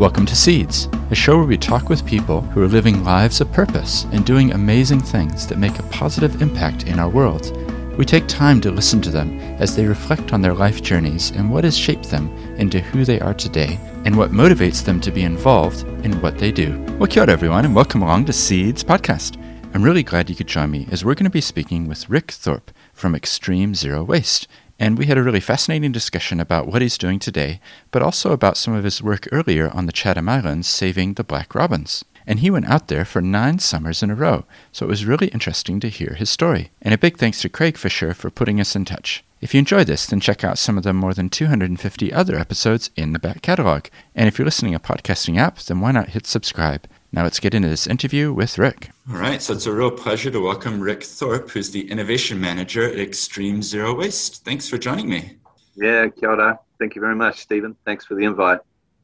[0.00, 3.52] Welcome to Seeds, a show where we talk with people who are living lives of
[3.52, 7.54] purpose and doing amazing things that make a positive impact in our world.
[7.98, 11.52] We take time to listen to them as they reflect on their life journeys and
[11.52, 15.22] what has shaped them into who they are today and what motivates them to be
[15.22, 16.82] involved in what they do.
[16.98, 19.36] Well, kia ora, everyone, and welcome along to Seeds Podcast.
[19.74, 22.30] I'm really glad you could join me as we're going to be speaking with Rick
[22.30, 24.48] Thorpe from Extreme Zero Waste.
[24.80, 27.60] And we had a really fascinating discussion about what he's doing today,
[27.90, 31.54] but also about some of his work earlier on the Chatham Islands saving the black
[31.54, 32.02] robins.
[32.26, 35.28] And he went out there for nine summers in a row, so it was really
[35.28, 36.70] interesting to hear his story.
[36.80, 39.22] And a big thanks to Craig Fisher for putting us in touch.
[39.42, 42.90] If you enjoyed this, then check out some of the more than 250 other episodes
[42.96, 43.86] in the back catalog.
[44.14, 46.86] And if you're listening a podcasting app, then why not hit subscribe?
[47.12, 48.90] Now let's get into this interview with Rick.
[49.10, 52.84] All right, so it's a real pleasure to welcome Rick Thorpe, who's the Innovation Manager
[52.88, 54.44] at Extreme Zero Waste.
[54.44, 55.36] Thanks for joining me.
[55.74, 56.60] Yeah, kia ora.
[56.78, 57.74] Thank you very much, Stephen.
[57.84, 58.60] Thanks for the invite.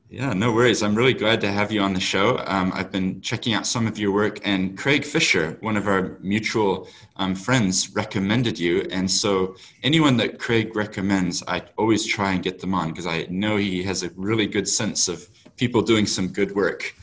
[0.09, 0.85] Yeah, no worries.
[0.85, 2.39] I'm really glad to have you on the show.
[2.47, 6.17] Um, I've been checking out some of your work, and Craig Fisher, one of our
[6.21, 8.87] mutual um, friends, recommended you.
[8.93, 13.27] And so, anyone that Craig recommends, I always try and get them on because I
[13.31, 16.95] know he has a really good sense of people doing some good work.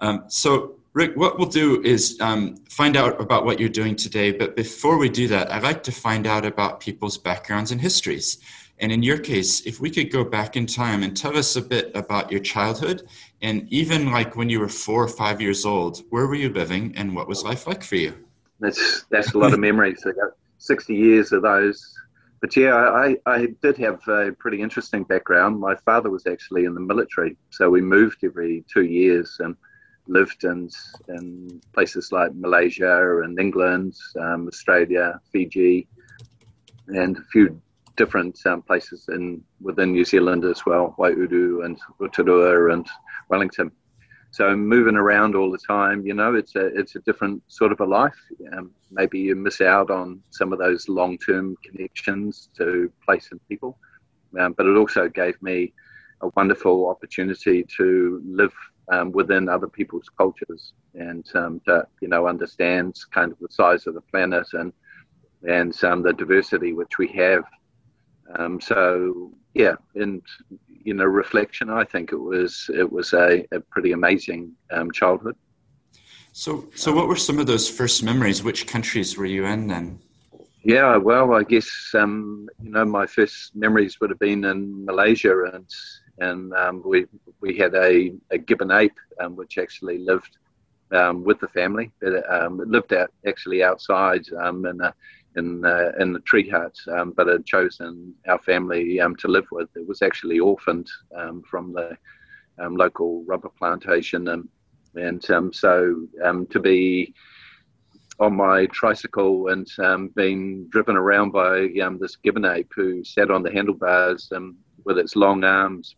[0.00, 4.32] Um, so, Rick, what we'll do is um, find out about what you're doing today.
[4.32, 8.38] But before we do that, I'd like to find out about people's backgrounds and histories.
[8.80, 11.62] And in your case, if we could go back in time and tell us a
[11.62, 13.06] bit about your childhood,
[13.42, 16.94] and even like when you were four or five years old, where were you living
[16.96, 18.14] and what was life like for you?
[18.58, 20.02] That's that's a lot of memories.
[20.06, 21.94] I got 60 years of those.
[22.40, 25.60] But yeah, I, I did have a pretty interesting background.
[25.60, 29.54] My father was actually in the military, so we moved every two years and
[30.10, 30.68] lived in,
[31.08, 35.86] in places like Malaysia and England, um, Australia, Fiji,
[36.88, 37.60] and a few
[37.96, 42.86] different um, places in within New Zealand as well, Waiouru and Rotorua and
[43.28, 43.70] Wellington.
[44.32, 47.80] So moving around all the time, you know, it's a it's a different sort of
[47.80, 48.20] a life.
[48.52, 53.40] Um, maybe you miss out on some of those long term connections to place and
[53.48, 53.76] people,
[54.38, 55.72] um, but it also gave me
[56.22, 58.54] a wonderful opportunity to live
[58.90, 63.86] um, within other people's cultures and um, to you know understand kind of the size
[63.86, 64.72] of the planet and
[65.48, 67.44] and um, the diversity which we have.
[68.36, 70.22] Um, so yeah, and
[70.68, 75.36] you know reflection, I think it was it was a, a pretty amazing um, childhood.
[76.32, 78.42] So so what were some of those first memories?
[78.42, 80.00] Which countries were you in then?
[80.62, 85.44] Yeah, well, I guess um, you know my first memories would have been in Malaysia
[85.54, 85.66] and
[86.20, 87.06] and um, we
[87.40, 90.36] we had a, a gibbon ape um, which actually lived
[90.92, 91.90] um, with the family.
[92.02, 94.94] It, um, it, lived out actually outside um, in a,
[95.36, 99.68] in uh, in the tree hut, um, but had chosen our family to live with.
[99.74, 100.88] It was actually orphaned
[101.48, 101.96] from the
[102.58, 104.48] local rubber plantation, and
[104.94, 106.06] and so
[106.50, 107.14] to be
[108.18, 113.30] on my tricycle and um, being driven around by um, this gibbon ape who sat
[113.30, 115.96] on the handlebars um, with its long arms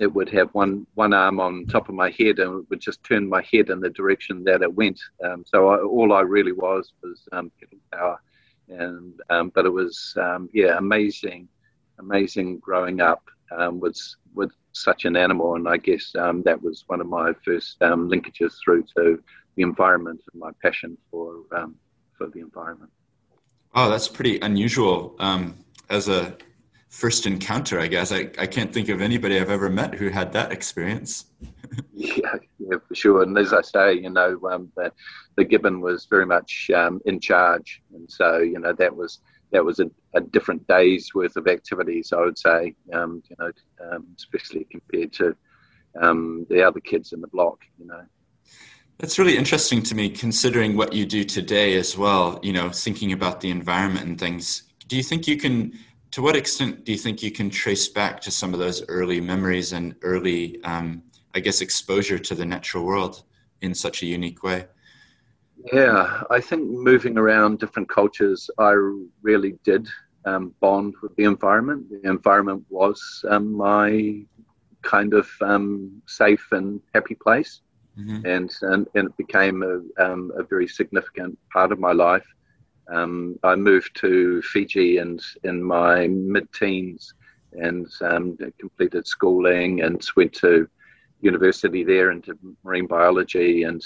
[0.00, 3.04] it would have one one arm on top of my head and it would just
[3.04, 4.98] turn my head in the direction that it went.
[5.22, 8.20] Um, so I, all I really was was um, pedal power,
[8.68, 11.48] and um, but it was um, yeah amazing,
[11.98, 13.22] amazing growing up
[13.56, 14.00] um, with
[14.34, 18.54] with such an animal, and I guess um, that was one of my first linkages
[18.64, 19.22] through to
[19.56, 21.42] the environment and my passion for
[22.16, 22.90] for the environment.
[23.74, 25.14] Oh, that's pretty unusual
[25.90, 26.36] as a
[26.90, 28.12] first encounter, I guess.
[28.12, 31.26] I, I can't think of anybody I've ever met who had that experience.
[31.94, 33.22] yeah, yeah, for sure.
[33.22, 34.92] And as I say, you know, um, the,
[35.36, 39.20] the gibbon was very much um, in charge, and so you know that was
[39.52, 42.12] that was a, a different day's worth of activities.
[42.12, 43.52] I would say, um, you know,
[43.90, 45.36] um, especially compared to
[46.00, 48.02] um, the other kids in the block, you know.
[48.98, 52.40] That's really interesting to me, considering what you do today as well.
[52.42, 54.64] You know, thinking about the environment and things.
[54.88, 55.72] Do you think you can
[56.10, 59.20] to what extent do you think you can trace back to some of those early
[59.20, 61.02] memories and early, um,
[61.34, 63.22] I guess, exposure to the natural world
[63.60, 64.66] in such a unique way?
[65.72, 68.72] Yeah, I think moving around different cultures, I
[69.22, 69.86] really did
[70.24, 71.86] um, bond with the environment.
[71.90, 74.22] The environment was um, my
[74.82, 77.60] kind of um, safe and happy place.
[77.98, 78.26] Mm-hmm.
[78.26, 82.24] And, and, and it became a, um, a very significant part of my life.
[82.92, 87.14] Um, I moved to Fiji and in my mid-teens
[87.52, 90.68] and um, completed schooling and went to
[91.20, 93.84] university there into marine biology and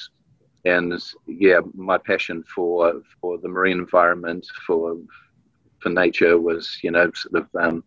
[0.66, 4.96] and yeah, my passion for for the marine environment for
[5.80, 7.84] for nature was you know sort of um,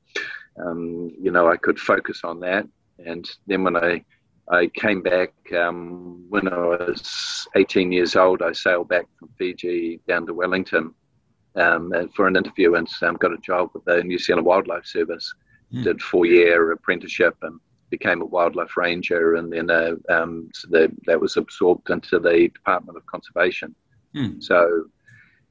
[0.64, 2.68] um, you know I could focus on that
[3.04, 4.04] and then when I
[4.50, 8.42] I came back um, when I was 18 years old.
[8.42, 10.94] I sailed back from Fiji down to Wellington
[11.58, 15.34] um, for an interview and um, got a job with the New Zealand Wildlife Service.
[15.74, 15.84] Mm.
[15.84, 17.60] Did four year apprenticeship and
[17.90, 22.50] became a wildlife ranger, and then uh, um, so the, that was absorbed into the
[22.54, 23.76] Department of Conservation.
[24.16, 24.42] Mm.
[24.42, 24.86] So,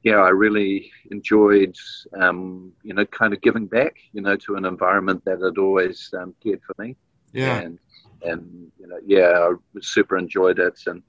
[0.02, 1.76] yeah, I really enjoyed,
[2.18, 6.12] um, you know, kind of giving back, you know, to an environment that had always
[6.18, 6.96] um, cared for me.
[7.32, 7.60] Yeah.
[7.60, 7.78] And,
[8.22, 11.02] and you know, yeah, I super enjoyed it, and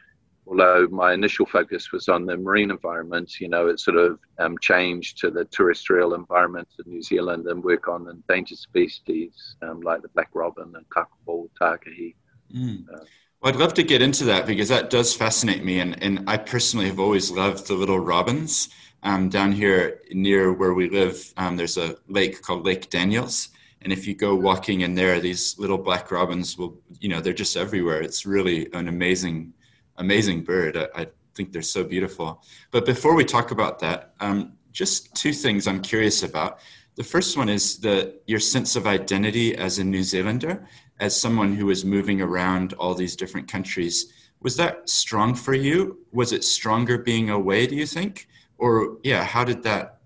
[0.47, 4.55] although my initial focus was on the marine environment, you know, it sort of um,
[4.61, 10.01] changed to the terrestrial environment of New Zealand and work on endangered species um, like
[10.01, 12.15] the black robin and kakapo takahe.
[12.53, 12.85] Mm.
[12.93, 13.03] Uh,
[13.41, 15.79] well, I'd love to get into that because that does fascinate me.
[15.79, 18.69] And, and I personally have always loved the little robins.
[19.03, 23.49] Um, down here near where we live, um, there's a lake called Lake Daniels.
[23.83, 27.31] And if you go walking in there, these little black robins will, you know, they're
[27.31, 28.01] just everywhere.
[28.01, 29.53] It's really an amazing
[29.97, 30.77] amazing bird.
[30.77, 32.43] I, I, think they're so beautiful.
[32.71, 36.57] But before we talk about that, um, just two things I'm curious about.
[36.95, 40.67] The first one is the your sense of identity as a New Zealander,
[40.99, 44.11] as someone who was moving around all these different countries.
[44.41, 45.99] Was that strong for you?
[46.11, 47.67] Was it stronger being away?
[47.67, 48.27] Do you think,
[48.57, 49.99] or yeah, how did that?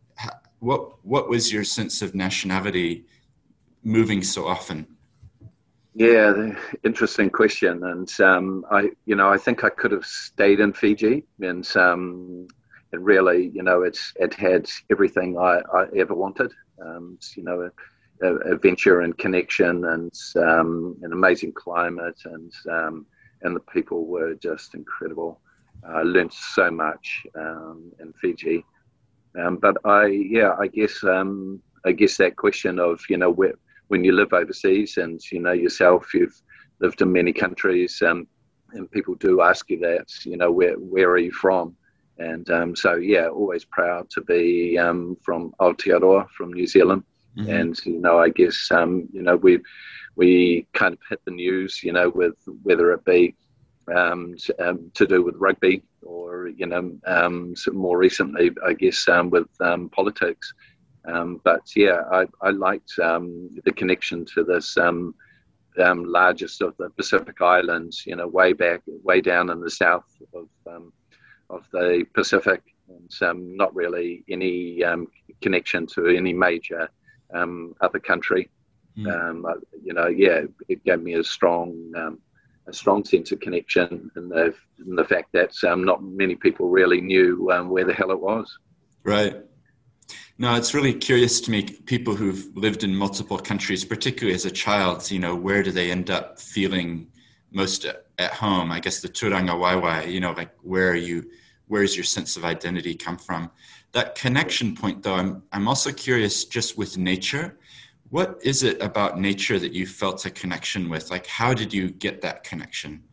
[0.60, 3.06] What what was your sense of nationality
[3.84, 4.86] moving so often?
[5.94, 6.54] Yeah,
[6.86, 11.26] interesting question, and um, I, you know, I think I could have stayed in Fiji,
[11.42, 12.48] and um,
[12.94, 16.54] really, you know, it's it had everything I, I ever wanted.
[16.82, 17.70] Um, you know,
[18.46, 23.06] adventure and connection, and um, an amazing climate, and um,
[23.42, 25.42] and the people were just incredible.
[25.86, 28.64] I learned so much um, in Fiji,
[29.34, 33.56] but I, yeah, I guess, I guess that question of you know where
[33.92, 36.42] when you live overseas and you know yourself, you've
[36.80, 38.26] lived in many countries, um,
[38.72, 41.76] and people do ask you that, you know, where where are you from?
[42.18, 47.04] And um, so, yeah, always proud to be um, from Aotearoa, from New Zealand.
[47.38, 47.50] Mm-hmm.
[47.50, 49.60] And you know, I guess um, you know we
[50.16, 53.36] we kind of hit the news, you know, with whether it be
[53.94, 59.06] um, to, um, to, do with rugby or you know um, more recently, I guess,
[59.10, 60.54] um, with um, politics.
[61.06, 65.16] Um, but yeah, I, I liked um, the connection to this um,
[65.82, 70.06] um largest of the Pacific Islands, you know, way back, way down in the south
[70.34, 70.94] of, um,
[71.50, 74.84] of the Pacific, and um, not really any
[75.42, 76.90] connection to any major
[77.34, 78.50] other country.
[78.98, 79.62] Mm.
[79.82, 82.20] you know, yeah, it gave me a strong
[82.68, 84.54] a strong sense of connection in the
[84.86, 88.20] in the fact that um, not many people really knew um, where the hell it
[88.20, 88.58] was.
[89.04, 89.36] Right.
[90.38, 91.64] No, it's really curious to me.
[91.64, 95.92] People who've lived in multiple countries, particularly as a child, you know, where do they
[95.92, 97.08] end up feeling
[97.52, 98.72] most at home?
[98.72, 101.30] I guess the turangawaewae, you know, like where are you?
[101.68, 103.52] Where's your sense of identity come from?
[103.94, 107.58] That connection point, though, I'm I'm also curious just with nature.
[108.10, 111.12] What is it about nature that you felt a connection with?
[111.12, 113.04] Like, how did you get that connection?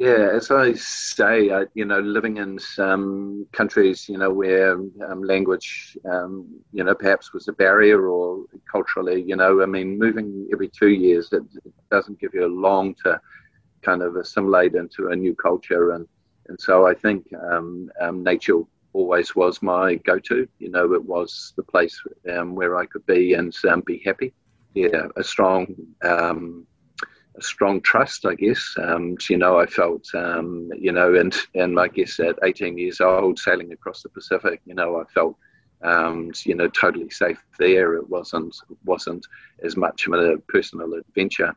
[0.00, 5.22] Yeah, as I say, uh, you know, living in some countries, you know, where um,
[5.22, 10.48] language, um, you know, perhaps was a barrier or culturally, you know, I mean, moving
[10.52, 13.20] every two years, it, it doesn't give you a long to
[13.82, 15.92] kind of assimilate into a new culture.
[15.92, 16.06] And,
[16.48, 18.60] and so I think um, um nature
[18.94, 20.48] always was my go to.
[20.58, 22.00] You know, it was the place
[22.32, 24.34] um, where I could be and um, be happy.
[24.74, 25.66] Yeah, a strong
[27.40, 28.74] strong trust, I guess.
[28.78, 33.00] Um, you know, I felt, um, you know, and and I guess at 18 years
[33.00, 35.36] old, sailing across the Pacific, you know, I felt,
[35.82, 37.94] um, you know, totally safe there.
[37.94, 39.26] It wasn't wasn't
[39.62, 41.54] as much of a personal adventure.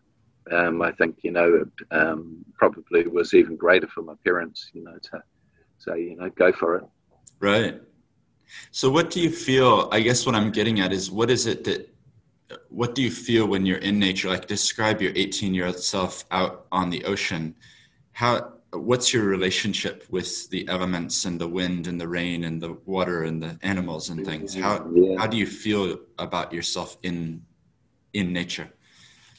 [0.52, 4.84] Um, I think, you know, it um, probably was even greater for my parents, you
[4.84, 5.24] know, to
[5.78, 6.84] say, you know, go for it.
[7.40, 7.80] Right.
[8.72, 9.90] So, what do you feel?
[9.92, 11.93] I guess what I'm getting at is what is it that
[12.69, 14.29] what do you feel when you're in nature?
[14.29, 17.55] Like describe your 18 year old self out on the ocean.
[18.12, 22.74] How, what's your relationship with the elements and the wind and the rain and the
[22.86, 24.55] water and the animals and things?
[24.55, 25.17] How, yeah.
[25.17, 27.41] how do you feel about yourself in,
[28.13, 28.69] in nature?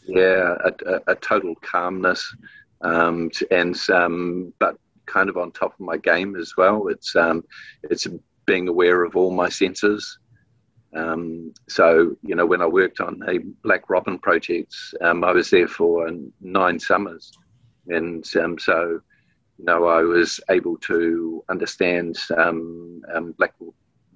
[0.06, 2.34] Yeah, a, a, a total calmness.
[2.82, 6.88] Um, and, um, but kind of on top of my game as well.
[6.88, 7.44] It's, um,
[7.84, 8.06] it's
[8.46, 10.18] being aware of all my senses.
[10.94, 15.50] Um, so, you know, when I worked on the Black Robin projects, um, I was
[15.50, 16.10] there for
[16.40, 17.32] nine summers.
[17.88, 19.00] And um, so,
[19.58, 23.54] you know, I was able to understand um, um, black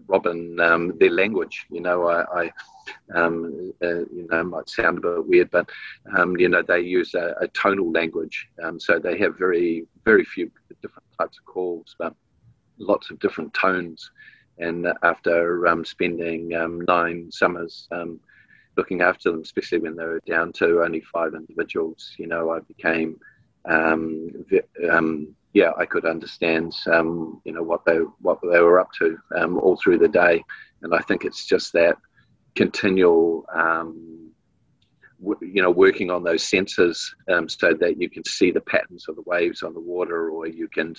[0.06, 1.66] robin um, their language.
[1.70, 2.52] You know, I, I
[3.14, 5.68] uh, you know, might sound a bit weird, but
[6.38, 11.06] you know, they use a, a tonal language, so they have very very few different
[11.18, 12.14] types of calls, but
[12.78, 14.10] lots of different tones.
[14.58, 17.88] And after um, spending um, nine summers
[18.76, 22.60] looking after them, especially when they were down to only five individuals, you know, I
[22.60, 23.18] became
[23.64, 24.30] um,
[24.90, 29.18] um, yeah, I could understand, um, you know, what they what they were up to
[29.36, 30.42] um, all through the day,
[30.82, 31.96] and I think it's just that
[32.54, 34.30] continual, um,
[35.40, 39.16] you know, working on those sensors um, so that you can see the patterns of
[39.16, 40.94] the waves on the water, or you can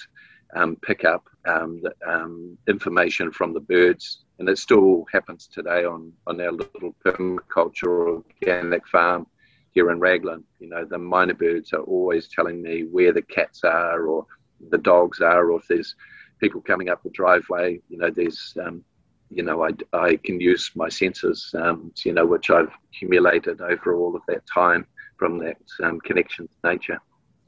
[0.56, 6.40] um, pick up the, information from the birds, and it still happens today on on
[6.42, 9.28] our little permaculture organic farm
[9.72, 10.44] here in Raglan.
[10.60, 14.26] You know, the myna birds are always telling me where the cats are or
[14.70, 15.96] the dogs are, or if there's
[16.40, 17.80] people coming up the driveway.
[17.90, 18.84] You know, there's, um,
[19.30, 23.96] you know, I, I can use my senses, um, you know, which I've accumulated over
[23.96, 24.86] all of that time
[25.18, 27.00] from that um, connection to nature.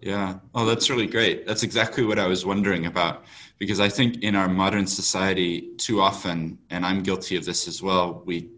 [0.01, 0.39] Yeah.
[0.55, 1.45] Oh, that's really great.
[1.45, 3.23] That's exactly what I was wondering about
[3.59, 7.83] because I think in our modern society, too often, and I'm guilty of this as
[7.83, 8.49] well, we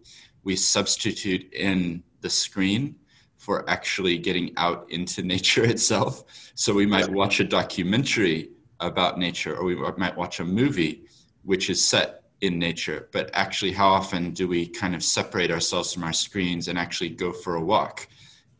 [0.43, 2.95] we substitute in the screen
[3.35, 6.23] for actually getting out into nature itself.
[6.55, 11.03] So we might watch a documentary about nature, or we might watch a movie
[11.43, 13.09] which is set in nature.
[13.11, 17.09] But actually, how often do we kind of separate ourselves from our screens and actually
[17.09, 18.07] go for a walk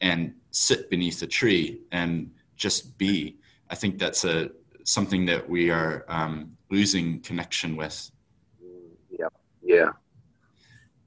[0.02, 3.38] and sit beneath a tree and just be?
[3.70, 4.50] I think that's a
[4.84, 8.12] something that we are um, losing connection with.
[9.10, 9.28] Yeah,
[9.64, 9.90] yeah,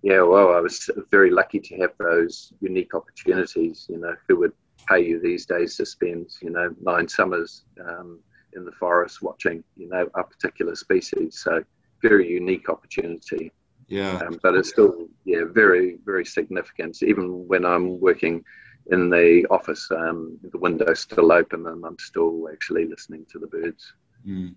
[0.07, 3.87] yeah, well, I was very lucky to have those unique opportunities.
[3.89, 4.53] You know, who would
[4.89, 8.21] pay you these days to spend, you know, nine summers um,
[8.55, 11.41] in the forest watching, you know, a particular species?
[11.43, 11.65] So,
[12.03, 13.51] very unique opportunity.
[13.89, 14.19] Yeah.
[14.19, 17.03] Um, but it's still, yeah, very, very significant.
[17.03, 18.45] Even when I'm working
[18.91, 23.47] in the office, um, the window's still open and I'm still actually listening to the
[23.47, 23.93] birds.
[24.27, 24.55] Mm.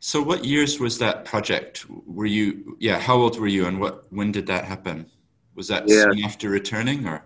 [0.00, 1.86] So, what years was that project?
[1.88, 5.06] Were you, yeah, how old were you and what, when did that happen?
[5.54, 6.02] Was that yeah.
[6.02, 7.24] soon after returning or?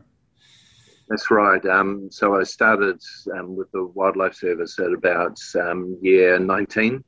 [1.08, 1.64] That's right.
[1.66, 3.00] Um, so I started
[3.36, 7.04] um, with the Wildlife Service at about um, year 19,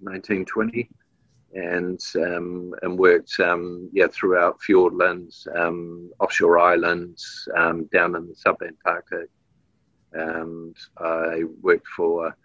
[0.00, 0.88] 1920,
[1.54, 7.48] and um, and worked um, yeah throughout Fiordlands, um, offshore islands,
[7.92, 9.30] down in the sub-Antarctic.
[10.12, 12.36] And I worked for,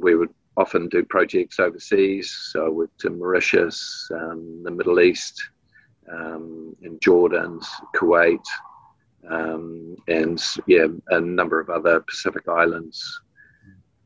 [0.00, 2.30] we would often do projects overseas.
[2.52, 5.42] So I worked in Mauritius, um, the Middle East,
[6.12, 7.60] um, in Jordan,
[7.96, 8.44] Kuwait,
[9.30, 13.20] um, and yeah, a number of other Pacific islands.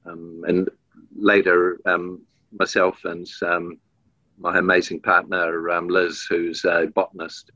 [0.07, 0.71] Um, and
[1.17, 2.23] later, um,
[2.57, 3.79] myself and um,
[4.39, 7.51] my amazing partner Liz, who's a botanist.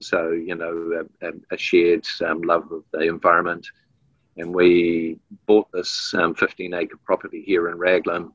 [0.00, 2.06] so you know, a, a shared
[2.44, 3.66] love of the environment
[4.38, 8.32] and we bought this um, 15 acre property here in Raglan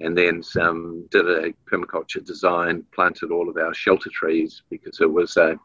[0.00, 5.10] and then um, did a permaculture design, planted all of our shelter trees because it
[5.10, 5.58] was a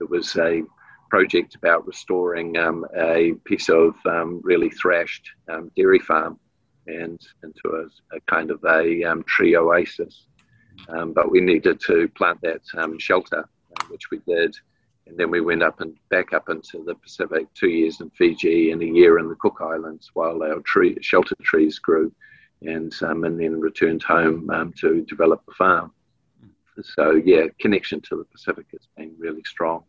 [0.00, 0.62] it was a
[1.08, 6.38] project about restoring um, a piece of um, really thrashed um, dairy farm
[6.86, 10.26] and into a, a kind of a um, tree oasis.
[10.88, 12.60] But we needed to plant that
[12.98, 13.48] shelter,
[13.88, 14.56] which we did
[15.06, 18.72] and then we went up and back up into the Pacific, two years in Fiji
[18.72, 22.12] and a year in the Cook Islands while our tree shelter trees grew,
[22.62, 25.92] and um, and then returned home um, to develop the farm.
[26.82, 29.84] So yeah, connection to the Pacific has been really strong.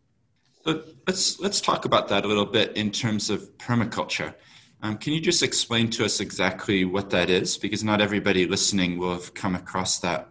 [0.63, 4.35] So let's let's talk about that a little bit in terms of permaculture.
[4.83, 7.57] Um, can you just explain to us exactly what that is?
[7.57, 10.29] Because not everybody listening will have come across that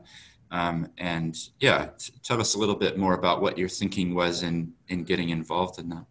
[0.50, 4.42] um, and yeah, t- tell us a little bit more about what your thinking was
[4.42, 6.04] in, in getting involved in that.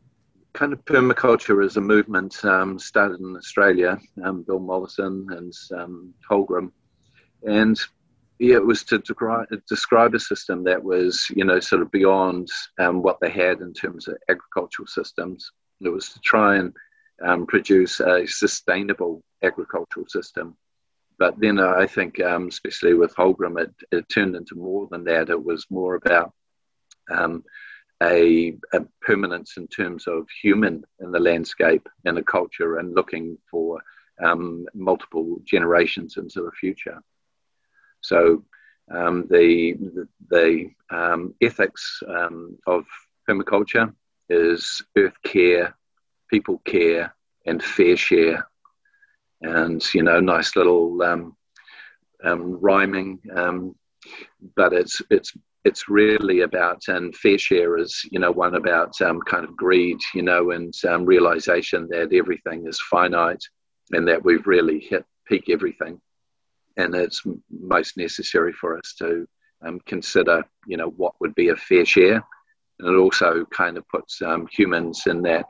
[0.53, 6.13] Kind of permaculture is a movement um, started in Australia, um, Bill Mollison and um,
[6.29, 6.71] Holmgren.
[7.45, 7.79] And
[8.39, 12.49] yeah, it was to describe a system that was, you know, sort of beyond
[12.79, 15.51] um, what they had in terms of agricultural systems.
[15.81, 16.73] It was to try and
[17.25, 20.57] um, produce a sustainable agricultural system
[21.17, 25.29] but then I think, um, especially with Holmgren, it, it, turned into more than that.
[25.29, 26.33] It was more about
[27.09, 27.43] um,
[28.03, 33.37] a, a, permanence in terms of human in the landscape and the culture and looking
[33.49, 33.81] for
[34.23, 37.01] um, multiple generations into the future.
[38.01, 38.43] So
[38.91, 42.85] um, the, the, the um, ethics um, of
[43.27, 43.93] permaculture
[44.29, 45.75] is earth care,
[46.29, 48.47] people care, and fair share
[49.41, 51.35] and you know, nice little um,
[52.23, 53.19] um, rhyming.
[53.35, 53.75] Um,
[54.55, 59.19] but it's it's it's really about and fair share is you know one about um,
[59.21, 63.43] kind of greed you know and um, realization that everything is finite
[63.91, 65.99] and that we've really hit peak everything
[66.77, 69.27] and it's most necessary for us to
[69.87, 72.23] consider you know what would be a fair share
[72.79, 75.45] and it also kind of puts um, humans in that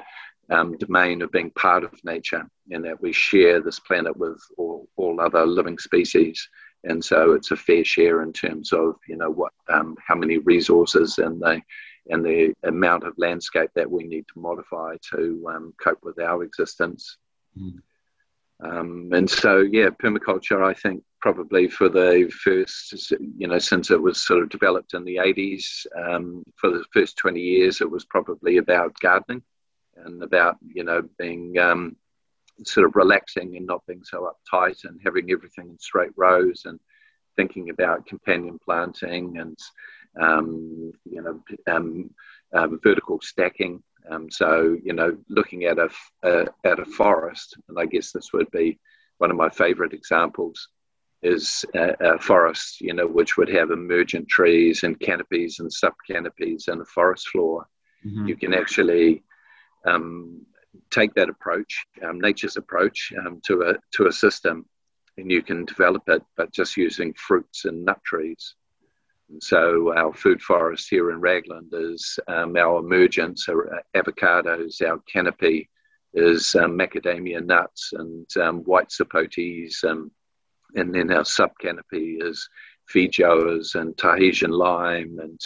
[0.50, 4.88] um, domain of being part of nature and that we share this planet with all,
[4.96, 6.48] all other living species
[6.86, 10.38] and so it's a fair share in terms of you know what um, how many
[10.38, 11.62] resources and the
[12.10, 16.44] and the amount of landscape that we need to modify to um, cope with our
[16.44, 17.18] existence.
[17.60, 17.82] Mm.
[18.64, 24.02] Um, and so, yeah, permaculture, I think probably for the first, you know, since it
[24.02, 28.06] was sort of developed in the 80s, um, for the first 20 years, it was
[28.06, 29.42] probably about gardening
[29.98, 31.96] and about, you know, being um,
[32.64, 36.80] sort of relaxing and not being so uptight and having everything in straight rows and
[37.36, 39.58] thinking about companion planting and
[40.20, 42.10] um, you know um,
[42.54, 43.84] um, vertical stacking.
[44.10, 45.90] Um, so you know looking at a,
[46.24, 48.80] a, at a forest, and I guess this would be
[49.18, 50.70] one of my favourite examples
[51.22, 55.94] is a, a, forest, you know, which would have emergent trees and canopies and sub
[56.06, 57.66] canopies and a forest floor.
[58.06, 58.28] Mm-hmm.
[58.28, 59.24] You can actually
[59.86, 60.46] um,
[60.92, 64.66] take that approach, um, nature's approach, um, to a to a system,
[65.18, 68.56] and you can develop it, but just using fruits and nut trees.
[69.30, 75.00] And so our food forest here in Raglan is um, our emergence, our avocados, our
[75.12, 75.70] canopy
[76.14, 78.26] is um, macadamia nuts and
[78.66, 82.48] white sapotes, and then our sub canopy is
[82.94, 85.40] feijoas and Tahitian lime and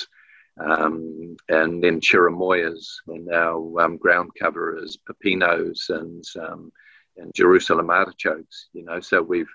[0.60, 6.72] um, and then chirimoyas, and now um, ground cover is pepinos and um,
[7.18, 8.70] and Jerusalem artichokes.
[8.74, 9.50] You know, so we've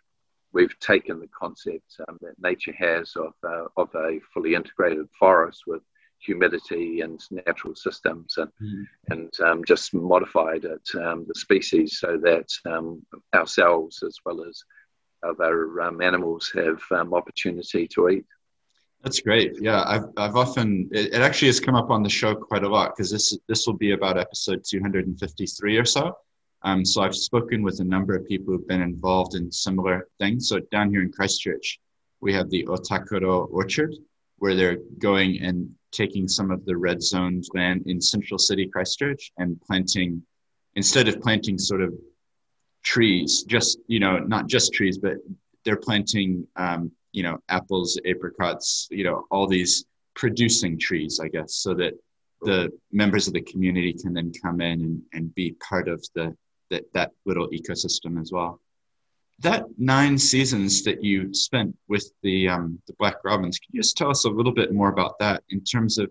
[0.52, 5.62] we've taken the concept um, that nature has of uh, of a fully integrated forest
[5.66, 5.82] with
[6.18, 8.86] humidity and natural systems and mm.
[9.10, 12.48] and um, just modified it um, the species so that
[13.34, 14.62] ourselves as well as
[15.22, 16.80] other animals have
[17.12, 18.26] opportunity to eat.
[19.04, 19.60] That's great.
[19.60, 22.68] Yeah, I've, I've often it, it actually has come up on the show quite a
[22.68, 26.16] lot because this this will be about episode 253 or so.
[26.62, 30.48] Um, so I've spoken with a number of people who've been involved in similar things.
[30.48, 31.78] So down here in Christchurch,
[32.22, 33.94] we have the Otakaro Orchard,
[34.38, 39.30] where they're going and taking some of the red zoned land in Central City, Christchurch,
[39.36, 40.22] and planting
[40.76, 41.92] instead of planting sort of
[42.82, 45.18] trees, just you know, not just trees, but
[45.66, 51.54] they're planting um, you know apples apricots you know all these producing trees i guess
[51.54, 51.94] so that
[52.44, 56.36] the members of the community can then come in and, and be part of the,
[56.70, 58.60] the that little ecosystem as well.
[59.40, 63.96] That nine seasons that you spent with the um, the black robins can you just
[63.96, 66.10] tell us a little bit more about that in terms of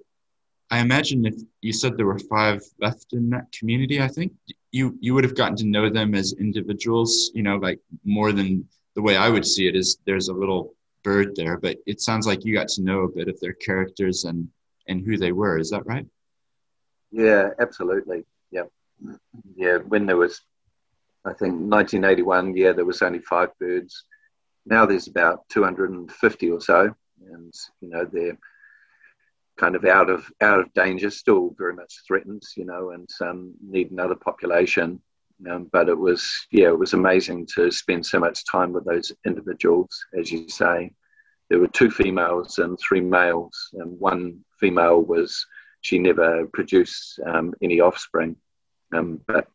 [0.72, 4.32] i imagine if you said there were five left in that community i think
[4.72, 8.68] you you would have gotten to know them as individuals you know like more than
[8.96, 12.26] the way i would see it is there's a little bird there, but it sounds
[12.26, 14.48] like you got to know a bit of their characters and
[14.88, 15.58] and who they were.
[15.58, 16.06] Is that right?
[17.12, 18.26] Yeah, absolutely.
[18.52, 18.64] Yeah,
[19.56, 19.78] yeah.
[19.78, 20.42] When there was,
[21.26, 22.56] I think 1981.
[22.58, 24.04] Yeah, there was only five birds.
[24.66, 26.94] Now there's about 250 or so,
[27.32, 28.38] and you know they're
[29.58, 32.44] kind of out of out of danger, still very much threatened.
[32.58, 35.02] You know, and um, need another population.
[35.50, 39.12] Um, but it was, yeah, it was amazing to spend so much time with those
[39.26, 40.92] individuals, as you say.
[41.50, 45.46] There were two females and three males, and one female was,
[45.82, 48.36] she never produced um, any offspring,
[48.94, 49.48] um, but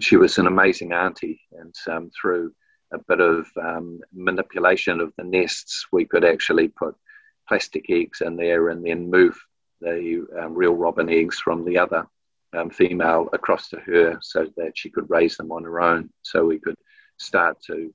[0.00, 1.40] she was an amazing auntie.
[1.52, 2.52] And um, through
[2.92, 6.96] a bit of um, manipulation of the nests, we could actually put
[7.46, 9.38] plastic eggs in there and then move
[9.80, 12.06] the um, real robin eggs from the other
[12.56, 16.10] um, female across to her so that she could raise them on her own.
[16.22, 16.76] So we could
[17.18, 17.94] start to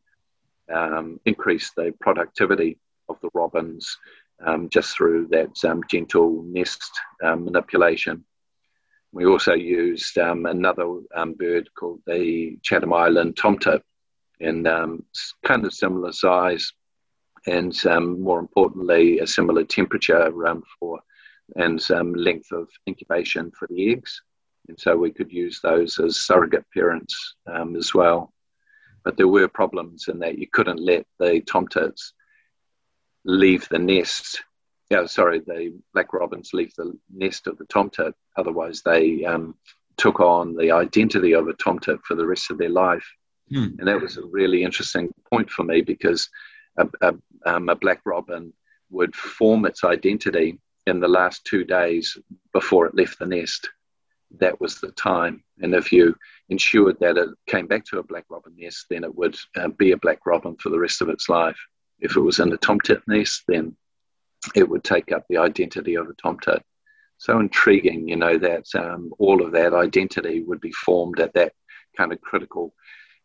[0.74, 2.78] um, increase the productivity
[3.10, 3.98] of the robins
[4.46, 6.92] um, just through that um, gentle nest
[7.24, 8.24] um, manipulation.
[9.12, 10.88] We also used um, another
[11.38, 13.82] bird called the Chatham Island tomtit,
[14.40, 14.66] and
[15.46, 16.74] kind of similar size,
[17.46, 17.76] and
[18.20, 20.32] more importantly, a similar temperature
[20.80, 21.00] for
[21.56, 21.82] and
[22.16, 24.22] length of incubation for the eggs
[24.68, 28.34] and so we could use those as surrogate parents um, as well.
[29.04, 32.14] But there were problems in that you couldn't let the tomtits
[33.26, 34.42] leave the nest.
[34.90, 38.14] Yeah, sorry, the black robins leave the nest of the tomtit.
[38.38, 39.56] Otherwise, they um,
[39.98, 43.06] took on the identity of a tomtit for the rest of their life.
[43.50, 43.76] Hmm.
[43.80, 46.30] And that was a really interesting point for me because
[46.78, 47.14] a, a,
[47.46, 48.54] um, a black robin
[48.90, 52.18] would form its identity in the last two days
[52.54, 53.70] before it left the nest,
[54.40, 55.44] that was the time.
[55.62, 56.16] And if you
[56.50, 59.92] ensured that it came back to a black robin nest, then it would uh, be
[59.92, 61.58] a black robin for the rest of its life.
[62.00, 63.76] If it was in a tomtit nest, then
[64.56, 66.62] it would take up the identity of a tomtit.
[67.18, 71.54] So intriguing, you know, that um, all of that identity would be formed at that
[71.96, 72.74] kind of critical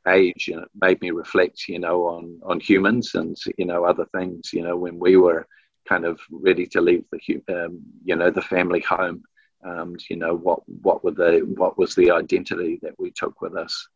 [0.07, 0.49] age.
[0.53, 4.53] And it made me reflect, you know, on, on humans and, you know, other things,
[4.53, 5.47] you know, when we were
[5.89, 9.25] kind of ready to leave the, um, you know, the family home.
[9.65, 13.57] Um, you know what what were the what was the identity that we took with
[13.57, 13.89] us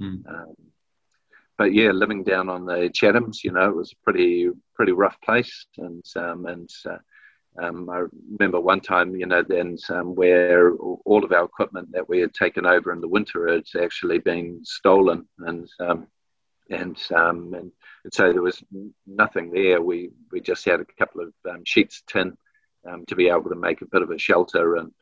[0.00, 0.26] mm.
[0.26, 0.54] um,
[1.60, 5.20] but yeah, living down on the Chathams, you know, it was a pretty pretty rough
[5.20, 6.96] place, and um, and uh,
[7.62, 12.08] um, I remember one time, you know, then um, where all of our equipment that
[12.08, 16.06] we had taken over in the winter had actually been stolen, and um,
[16.70, 17.72] and, um, and
[18.04, 18.64] and so there was
[19.06, 19.82] nothing there.
[19.82, 22.38] We we just had a couple of um, sheets of tin
[22.90, 24.92] um, to be able to make a bit of a shelter, and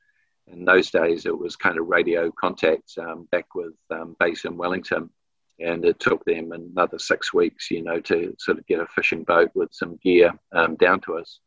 [0.53, 2.97] in those days it was kind of radio contact
[3.31, 3.75] back with
[4.19, 5.11] base in Wellington
[5.61, 9.25] and it took them another six weeks, you know, to sort of get a fishing
[9.25, 11.41] boat with some gear um, down to us.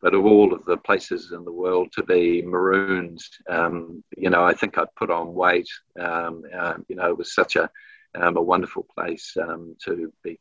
[0.00, 4.42] But of all of the places in the world to be marooned, um, you know,
[4.42, 5.68] I think I'd put on weight.
[5.98, 7.70] Um, uh, you know, it was such a
[8.14, 10.40] um, a wonderful place um, to be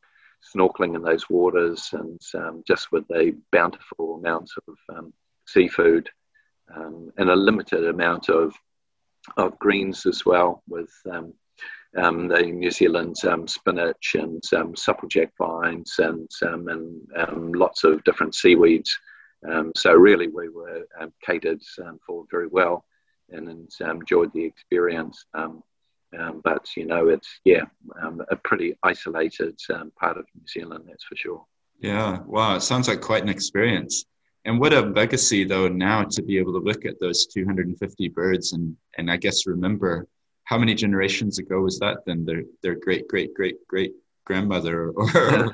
[0.56, 5.12] snorkeling in those waters, and um, just with the bountiful amounts of
[5.46, 6.10] seafood
[6.76, 8.54] and a limited amount of
[9.38, 11.34] of greens as well, with um,
[11.94, 18.04] the New Zealand um, spinach and um, supplejack vines and um, and um, lots of
[18.04, 18.98] different seaweeds.
[19.50, 20.86] Um, so really, we were
[21.26, 21.62] catered
[22.06, 22.86] for very well
[23.30, 25.26] and, and enjoyed the experience.
[25.34, 27.64] but you know, it's yeah,
[28.30, 29.58] a pretty isolated
[30.00, 31.46] part of New Zealand, that's for sure.
[31.80, 34.06] Yeah, wow, it sounds like quite an experience.
[34.46, 38.54] And what a legacy, though, now to be able to look at those 250 birds
[38.54, 40.08] and, and I guess remember
[40.50, 43.94] how many generations ago was that then their their great great great great
[44.26, 45.06] grandmother or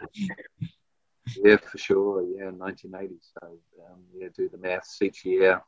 [1.44, 2.24] yeah for sure.
[2.24, 5.62] Yeah 1980 so um, yeah do the maths each year.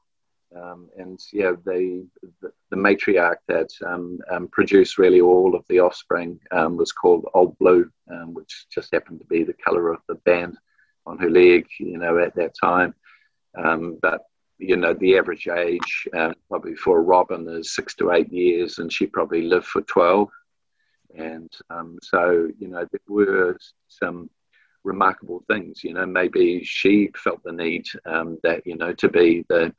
[0.55, 2.07] Um, and yeah the,
[2.41, 7.27] the, the matriarch that um, um produced really all of the offspring um, was called
[7.33, 10.57] old blue um, which just happened to be the color of the band
[11.05, 12.93] on her leg you know at that time
[13.53, 14.21] but
[14.59, 18.79] you know, the average age uh, probably for a robin is six to eight years,
[18.79, 20.29] and she probably lived for 12.
[21.15, 23.57] And um, so, you know, there were
[23.87, 24.29] some
[24.83, 25.83] remarkable things.
[25.83, 29.73] You know, maybe she felt the need um, that, you know, to be the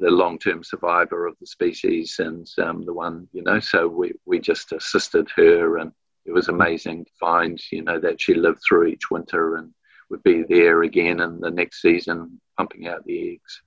[0.00, 4.38] the long-term survivor of the species and um, the one, you know, so we, we
[4.38, 5.92] just assisted her and
[6.26, 9.72] it was amazing to find, you know, that she lived through each winter and
[10.10, 13.62] would be there again in the next season pumping out the eggs.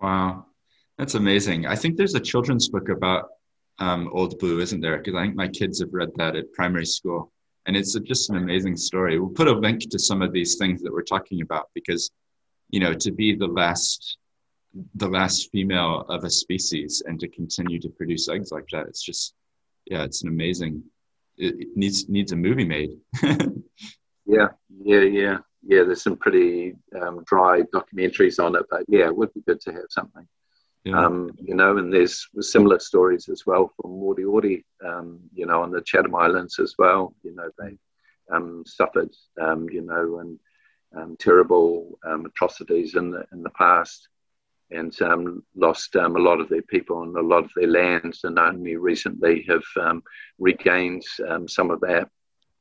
[0.00, 0.46] Wow,
[0.98, 1.66] that's amazing.
[1.66, 3.30] I think there's a children's book about
[3.78, 4.98] um, Old Blue, isn't there?
[4.98, 7.32] Because I think my kids have read that at primary school,
[7.66, 9.18] and it's just an amazing story.
[9.18, 12.10] We'll put a link to some of these things that we're talking about because,
[12.70, 14.18] you know, to be the last,
[14.96, 19.02] the last female of a species and to continue to produce eggs like that, it's
[19.02, 19.34] just,
[19.86, 20.82] yeah, it's an amazing.
[21.38, 22.90] It, it needs needs a movie made.
[24.26, 24.48] yeah,
[24.84, 29.32] yeah, yeah yeah, there's some pretty um, dry documentaries on it, but yeah, it would
[29.32, 30.26] be good to have something.
[30.84, 30.98] Yeah.
[30.98, 35.70] Um, you know, and there's similar stories as well from Moriori, um, you know, on
[35.70, 37.14] the Chatham Islands as well.
[37.22, 37.78] You know, they
[38.34, 40.40] um, suffered, um, you know, and
[40.96, 44.08] um, terrible atrocities in the in the past,
[44.72, 44.92] and
[45.54, 49.46] lost a lot of their people and a lot of their lands, and only recently
[49.48, 50.02] have
[50.40, 51.04] regained
[51.46, 52.08] some of that.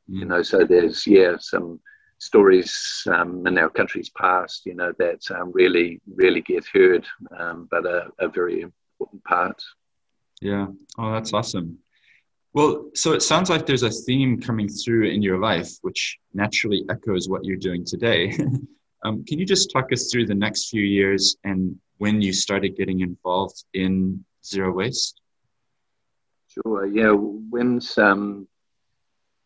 [0.07, 0.19] Mm.
[0.19, 1.79] You know, so there's yeah some
[2.21, 7.05] stories um, in our country's past, you know, that um, really, really get heard,
[7.37, 9.59] um, but a, a, very important part.
[10.39, 10.67] Yeah.
[10.99, 11.79] Oh, that's awesome.
[12.53, 16.83] Well, so it sounds like there's a theme coming through in your life, which naturally
[16.89, 18.37] echoes what you're doing today.
[19.03, 22.77] Um, can you just talk us through the next few years and when you started
[22.77, 25.21] getting involved in zero waste?
[26.49, 26.85] Sure.
[26.85, 27.11] Yeah.
[27.11, 28.47] When um,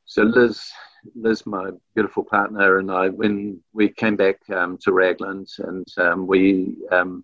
[0.06, 0.72] so Liz
[1.14, 6.26] Liz, my beautiful partner, and I, when we came back um, to Raglan, and um,
[6.26, 7.24] we, um,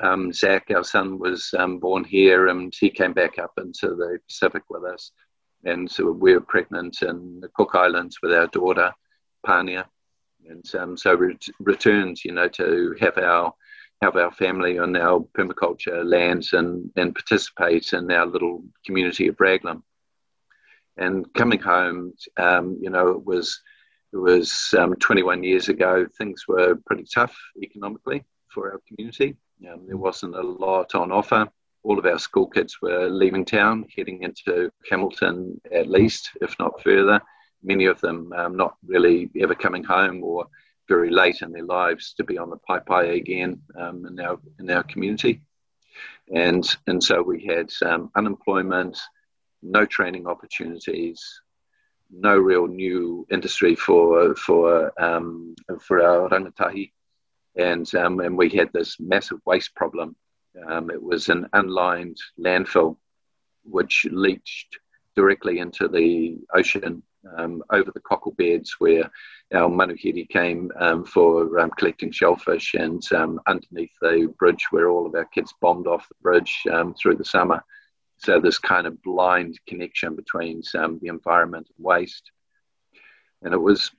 [0.00, 4.18] um Zach, our son, was um, born here, and he came back up into the
[4.28, 5.12] Pacific with us,
[5.64, 8.92] and so we were pregnant in the Cook Islands with our daughter,
[9.46, 9.86] Pania,
[10.48, 13.54] and um, so we returned, you know, to have our
[14.00, 19.40] have our family on our permaculture lands and, and participate in our little community of
[19.40, 19.82] Raglan.
[20.98, 23.60] And coming home, um, you know, it was
[24.12, 26.06] it was um, 21 years ago.
[26.16, 29.36] Things were pretty tough economically for our community,
[29.70, 31.48] Um, there wasn't a lot on offer.
[31.82, 36.82] All of our school kids were leaving town, heading into Hamilton at least, if not
[36.82, 37.20] further.
[37.62, 40.46] Many of them um, not really ever coming home or
[40.88, 44.70] very late in their lives to be on the pai again um, in our in
[44.70, 45.42] our community,
[46.32, 48.98] and and so we had um, unemployment,
[49.62, 51.22] no training opportunities,
[52.10, 56.92] no real new industry for for um, for our rangatahi,
[57.56, 60.16] and um, and we had this massive waste problem.
[60.66, 62.96] Um, it was an unlined landfill,
[63.64, 64.78] which leached
[65.14, 67.02] directly into the ocean
[67.36, 69.10] um, over the cockle beds where
[69.52, 73.02] our manuhiri came um, for um, collecting shellfish and
[73.46, 76.62] underneath the bridge where all of our kids bombed off the bridge
[76.96, 77.62] through the summer.
[78.18, 82.30] So this kind of blind connection between um, the environment and waste.
[83.42, 83.90] And it was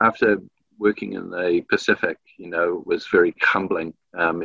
[0.00, 0.38] after
[0.78, 3.92] working in the Pacific, you know, it was very humbling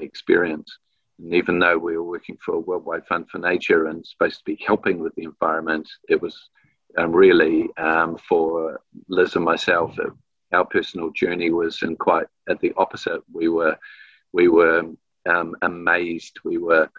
[0.01, 0.77] experience.
[1.19, 4.43] And even though we were working for a Worldwide Fund for Nature and supposed to
[4.45, 6.49] be helping with the environment, it was
[6.97, 10.09] um, really um, for Liz and myself, uh,
[10.51, 13.21] our personal journey was in quite at the opposite.
[13.31, 13.77] We were
[14.33, 14.83] we were
[15.25, 16.39] um, amazed.
[16.43, 16.89] We were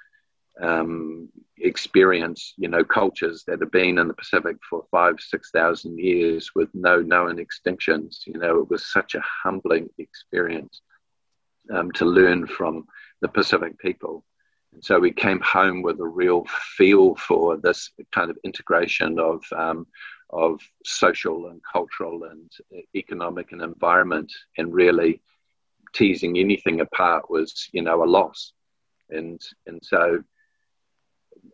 [0.61, 5.99] um, experienced, you know, cultures that have been in the Pacific for five, six thousand
[5.99, 8.27] years with no known extinctions.
[8.27, 10.81] You know, it was such a humbling experience
[11.73, 12.87] um, to learn from
[13.21, 14.25] the Pacific people.
[14.73, 16.45] And so we came home with a real
[16.77, 19.87] feel for this kind of integration of, um,
[20.31, 22.51] of social and cultural and
[22.95, 25.23] economic and environment, and really
[25.95, 28.53] teasing anything apart was, you know, a loss.
[29.09, 30.23] And, and so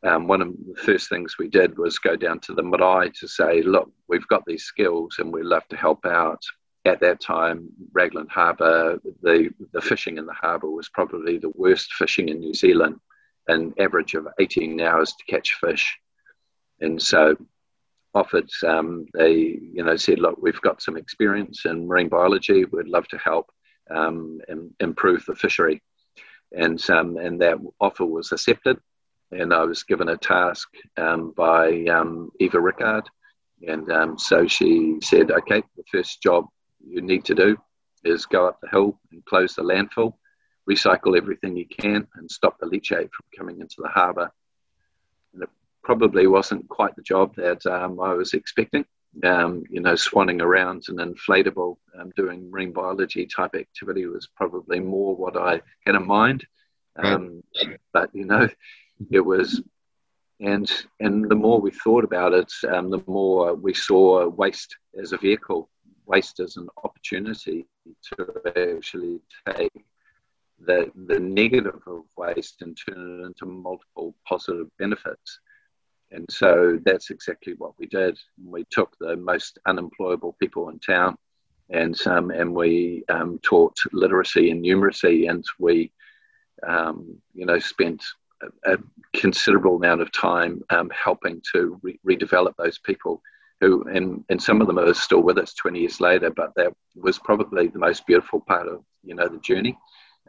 [0.05, 3.29] um, one of the first things we did was go down to the marae to
[3.29, 6.43] say, look, we've got these skills and we'd love to help out.
[6.85, 11.93] At that time, Raglan Harbour, the, the fishing in the harbour was probably the worst
[11.93, 12.97] fishing in New Zealand
[13.49, 15.99] an average of 18 hours to catch fish.
[16.81, 17.37] And so
[18.15, 22.65] offered, um, they, you know, said, look, we've got some experience in marine biology.
[22.65, 23.51] We'd love to help
[23.91, 24.41] um,
[24.81, 25.83] improve the fishery.
[26.53, 28.79] And, um, and that offer was accepted.
[29.33, 33.09] And I was given a task um, by um, Eva Rickard.
[33.67, 36.47] And um, so she said, okay, the first job
[36.87, 37.57] you need to do
[38.05, 40.15] is go up the hill and close the landfill
[40.69, 44.31] recycle everything you can and stop the leachate from coming into the harbour.
[45.35, 45.51] And it
[45.83, 48.85] probably wasn't quite the job that um, I was expecting.
[49.25, 54.81] Um, you know, swanning around an inflatable, um, doing marine biology type activity was probably
[54.81, 56.47] more what I had in mind.
[56.97, 57.43] Um,
[57.93, 58.49] but you know,
[59.11, 59.63] it was,
[60.41, 65.13] and and the more we thought about it, um, the more we saw waste as
[65.13, 65.69] a vehicle,
[66.07, 67.67] waste as an opportunity
[68.09, 69.21] to actually
[69.57, 69.73] take
[70.65, 75.41] the, the negative of waste and turn it into multiple positive benefits.
[76.11, 78.19] And so that's exactly what we did.
[78.45, 81.17] We took the most unemployable people in town
[81.71, 85.91] and, um, and we um, taught literacy and numeracy and we,
[86.67, 88.05] um, you know, spent
[88.43, 88.79] a, a,
[89.15, 93.21] considerable amount of time um, helping to re- redevelop those people
[93.61, 96.73] who, and, and some of them are still with us 20 years later, but that
[96.97, 99.79] was probably the most beautiful part of, you know, the journey.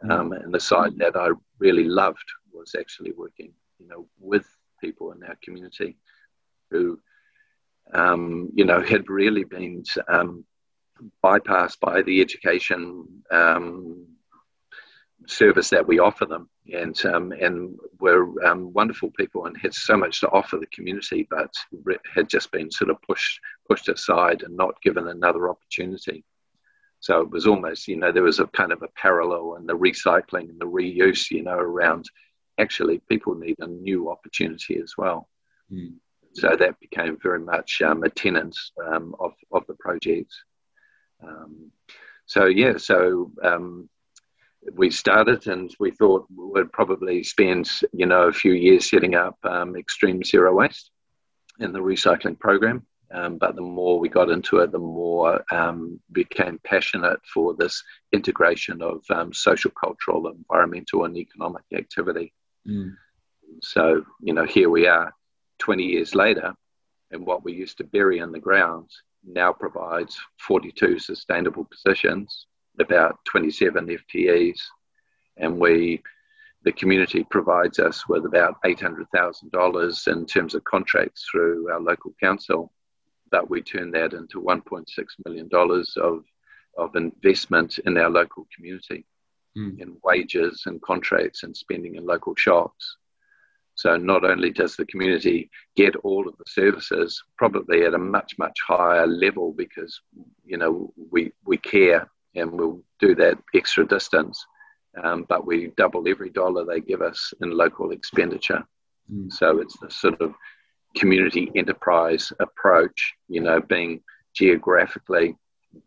[0.08, 4.46] Um, and the side that I really loved was actually working, you know, with
[4.80, 5.96] people in our community
[6.70, 7.00] who,
[7.92, 10.44] um, you know, had really been um,
[11.22, 14.06] bypassed by the education um,
[15.26, 19.96] service that we offer them, and um, and were um, wonderful people and had so
[19.96, 21.52] much to offer the community, but
[22.14, 26.24] had just been sort of pushed pushed aside and not given another opportunity.
[27.00, 29.76] So it was almost, you know, there was a kind of a parallel in the
[29.76, 32.06] recycling and the reuse, you know, around
[32.58, 35.28] actually people need a new opportunity as well.
[35.70, 35.96] Mm.
[36.32, 40.32] So that became very much um, a tenant um, of, of the project.
[41.22, 41.70] Um,
[42.24, 43.90] so, yeah, so um,
[44.72, 49.36] we started and we thought we'd probably spend, you know, a few years setting up
[49.44, 50.90] um, extreme zero waste
[51.60, 52.86] in the recycling program.
[53.12, 57.82] Um, but the more we got into it, the more um, became passionate for this
[58.12, 62.32] integration of um, social, cultural, environmental, and economic activity.
[62.66, 62.96] Mm.
[63.62, 65.12] So, you know, here we are
[65.58, 66.54] 20 years later,
[67.12, 68.90] and what we used to bury in the ground
[69.24, 72.46] now provides 42 sustainable positions,
[72.80, 74.60] about 27 FTEs,
[75.36, 76.02] and we
[76.62, 82.72] the community provides us with about $800,000 in terms of contracts through our local council
[83.34, 84.86] but we turn that into $1.6
[85.26, 86.24] million of,
[86.78, 89.04] of investment in our local community.
[89.56, 89.78] mm.
[89.80, 92.96] in wages and contracts and spending in local shops.
[93.76, 98.38] So not only does the community get all of the services, probably at a much
[98.38, 100.00] much higher level because
[100.44, 104.44] you know we we care and we'll do that extra distance,
[105.02, 108.64] um, but we double every dollar they give us in local expenditure.
[109.12, 109.32] Mm.
[109.32, 110.34] So it's the sort of
[110.96, 114.02] community enterprise approach, you know, being
[114.34, 115.36] geographically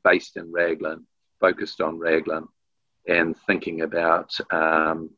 [0.04, 1.06] based in Raglan,
[1.40, 2.48] focused on Raglan,
[3.08, 5.10] and thinking about um,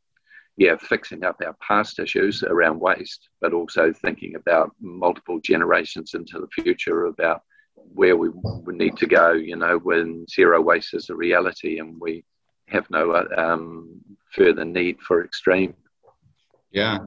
[0.60, 6.38] yeah, fixing up our past issues around waste, but also thinking about multiple generations into
[6.38, 7.44] the future about
[7.94, 12.00] where we, we need to go, you know, when zero waste is a reality and
[12.00, 12.24] we
[12.68, 14.00] have no um,
[14.34, 15.74] further need for Xtreme.
[16.72, 17.00] Yeah.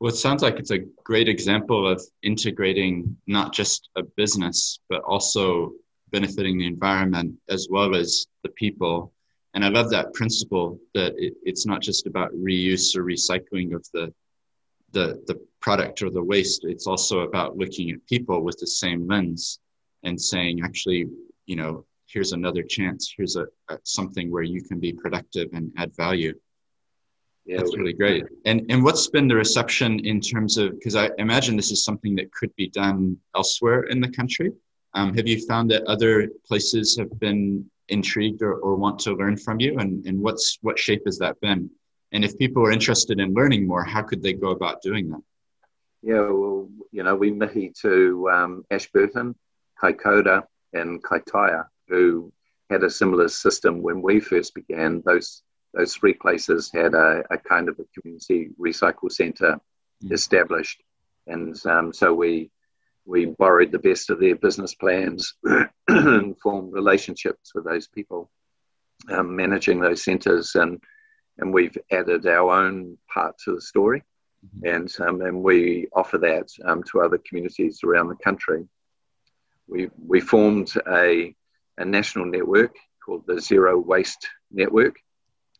[0.00, 5.02] Well, it sounds like it's a great example of integrating not just a business, but
[5.02, 5.72] also
[6.10, 9.12] benefiting the environment as well as the people
[9.54, 13.86] and I love that principle that it, it's not just about reuse or recycling of
[13.92, 14.12] the,
[14.92, 16.64] the the product or the waste.
[16.64, 19.60] It's also about looking at people with the same lens
[20.02, 21.06] and saying, actually,
[21.46, 23.12] you know, here's another chance.
[23.16, 26.34] Here's a, a something where you can be productive and add value.
[27.44, 28.24] Yeah, that's really great.
[28.44, 32.14] And and what's been the reception in terms of because I imagine this is something
[32.16, 34.52] that could be done elsewhere in the country.
[34.94, 39.36] Um, have you found that other places have been intrigued or, or want to learn
[39.36, 41.70] from you and, and what's what shape has that been
[42.12, 45.22] and if people are interested in learning more how could they go about doing that
[46.02, 49.34] yeah well you know we mihi to um, Ashburton
[49.82, 52.32] Kaikoura and Kaitaia who
[52.70, 55.02] had a similar system when we first began.
[55.04, 55.42] Those
[55.74, 59.58] those three places had a, a kind of a community recycle center
[60.04, 60.12] mm.
[60.12, 60.82] established.
[61.26, 62.50] And um, so we
[63.04, 65.34] we borrowed the best of their business plans
[65.88, 68.30] and formed relationships with those people
[69.10, 70.80] um, managing those centres and
[71.38, 74.02] and we've added our own part to the story.
[74.44, 74.74] Mm-hmm.
[74.74, 78.66] and um, and we offer that um, to other communities around the country
[79.68, 81.34] we we formed a
[81.78, 84.96] a national network called the Zero Waste Network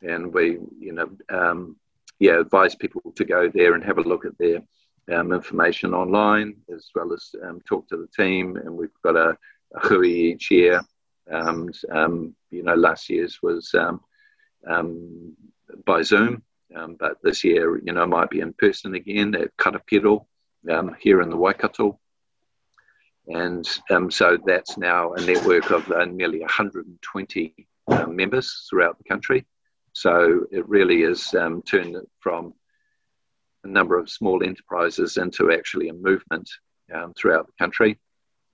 [0.02, 1.76] and we you know um,
[2.18, 4.62] yeah advise people to go there and have a look at their
[5.10, 8.56] um, information online as well as um, talk to the team.
[8.56, 9.36] And we've got a,
[9.74, 10.82] a hui each year.
[11.26, 14.00] And, um, you know, last year's was um,
[14.68, 15.36] um,
[15.86, 16.42] by Zoom,
[16.74, 20.26] um, but this year, you know, might be in person again at Karapiro
[21.00, 21.98] here in the Waikato.
[23.28, 23.66] And
[24.10, 27.54] so that's now a network of uh, nearly 120
[27.88, 29.46] uh, members throughout the country.
[29.92, 32.54] So it really is turned from
[33.64, 36.48] a number of small enterprises into actually a movement
[36.92, 37.98] um, throughout the country.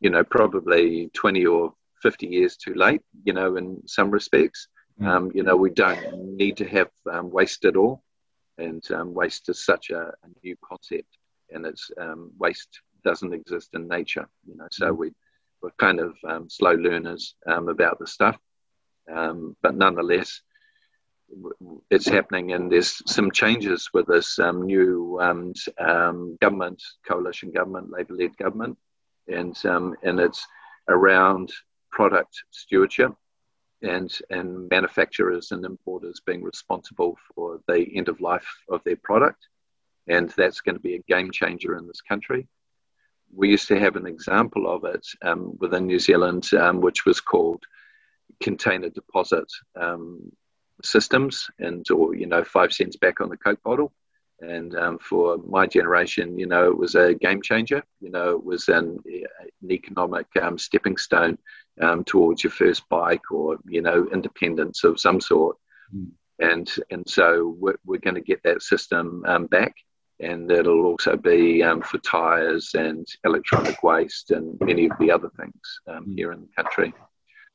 [0.01, 4.69] You know, probably 20 or 50 years too late, you know, in some respects.
[5.01, 5.07] Mm.
[5.07, 8.03] Um, you know, we don't need to have um, waste at all.
[8.59, 11.17] And um, waste is such a, a, new concept,
[11.51, 14.99] and it's um, waste doesn't exist in nature, you know, so mm.
[15.01, 15.07] we,
[15.61, 18.37] we're kind of um, slow learners about the stuff.
[19.07, 20.31] but nonetheless,
[21.91, 27.91] it's happening, and there's some changes with this um, new um, um, government, coalition government,
[27.91, 28.77] Labour-led government,
[29.29, 30.47] and um, and it's
[30.89, 31.53] around
[31.91, 33.13] product stewardship
[33.83, 39.49] and and manufacturers and importers being responsible for the end of life of their product,
[40.07, 42.49] and that's going to be a game changer in this country.
[43.35, 47.21] We used to have an example of it um, within New Zealand, um, which was
[47.21, 47.63] called
[48.41, 49.51] container deposit
[50.83, 53.93] systems and or you know five cents back on the coke bottle.
[54.41, 57.83] And um, for my generation you know it was a game changer.
[58.01, 61.39] You know it was an, an economic um, stepping stone
[61.81, 65.57] um, towards your first bike or you know independence of some sort.
[65.95, 66.11] Mm.
[66.39, 69.75] and and so we're, we're going to get that system um, back
[70.21, 75.31] and it'll also be um, for tires and electronic waste and many of the other
[75.39, 76.17] things mm.
[76.17, 76.93] here in the country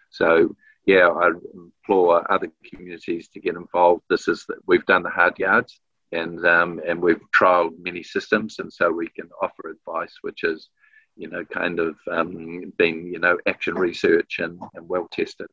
[0.09, 4.03] so yeah, I implore other communities to get involved.
[4.09, 5.79] This is we've done the hard yards,
[6.11, 10.69] and um, and we've trialed many systems, and so we can offer advice, which is,
[11.15, 15.47] you know, kind of um, being you know action research and, and well tested.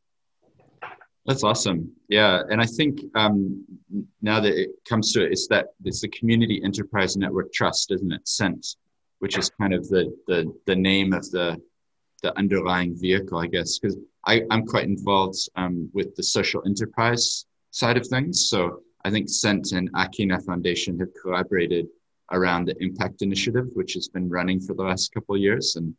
[1.25, 1.91] That's awesome.
[2.07, 3.63] Yeah, and I think um,
[4.21, 8.11] now that it comes to it, it's that it's the Community Enterprise Network Trust, isn't
[8.11, 8.25] it?
[8.25, 8.75] CENT,
[9.19, 11.61] which is kind of the the the name of the
[12.23, 17.45] the underlying vehicle, I guess, because I I'm quite involved um, with the social enterprise
[17.69, 18.49] side of things.
[18.49, 21.87] So I think CENT and Akina Foundation have collaborated
[22.31, 25.75] around the Impact Initiative, which has been running for the last couple of years.
[25.75, 25.95] And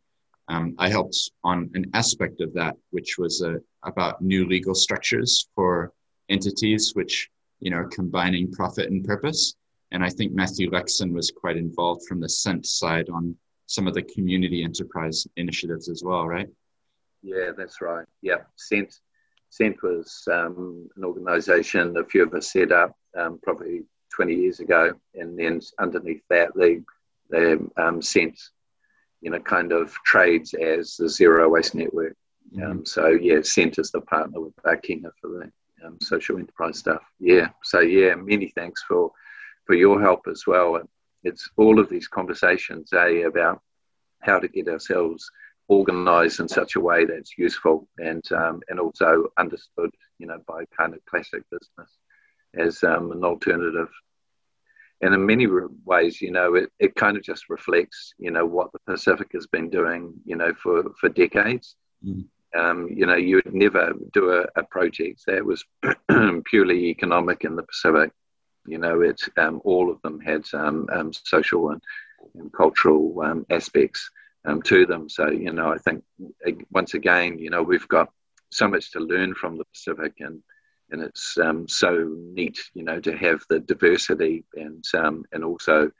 [0.47, 5.49] um, I helped on an aspect of that, which was uh, about new legal structures
[5.55, 5.93] for
[6.29, 7.29] entities which
[7.63, 9.55] you know, combining profit and purpose.
[9.91, 13.35] And I think Matthew Lexon was quite involved from the Cent side on
[13.67, 16.49] some of the community enterprise initiatives as well, right?
[17.21, 18.05] Yeah, that's right.
[18.21, 18.99] Yeah, Cent,
[19.49, 23.83] Cent was um, an organisation a few of us set up um, probably
[24.13, 26.83] 20 years ago, and then underneath that, the
[27.29, 28.37] the um, Cent,
[29.23, 32.15] you know, kind of trades as the Zero Waste Network.
[32.53, 32.71] Mm-hmm.
[32.71, 37.01] Um, so yeah, Cent is the partner with Akina for the um, social enterprise stuff.
[37.19, 37.47] Yeah.
[37.63, 39.11] So yeah, many thanks for
[39.65, 40.79] for your help as well.
[41.23, 43.61] It's all of these conversations, eh, about
[44.19, 45.29] how to get ourselves
[45.69, 50.65] organized in such a way that's useful and um, and also understood, you know, by
[50.77, 51.91] kind of classic business
[52.55, 53.89] as um, an alternative.
[55.03, 55.47] And in many
[55.83, 59.45] ways, you know, it, it kind of just reflects, you know, what the Pacific has
[59.47, 61.75] been doing, you know, for, for decades.
[62.05, 62.25] Mm.
[62.57, 65.65] Um, you know, you would never do a, a project that was
[66.45, 68.13] purely economic in the Pacific.
[68.65, 71.81] You know, it's um, all of them had um, um social and,
[72.35, 74.09] and cultural um, aspects
[74.45, 75.09] um, to them.
[75.09, 76.03] So, you know, I think
[76.71, 78.09] once again, you know, we've got
[78.51, 80.41] so much to learn from the Pacific, and
[80.93, 81.37] and it's
[81.67, 84.85] so neat, you know, to have the diversity and
[85.31, 85.91] and also